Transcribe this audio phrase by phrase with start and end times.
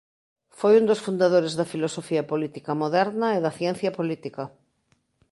[0.59, 4.43] Foi un dos fundadores da filosofía política moderna e da ciencia política.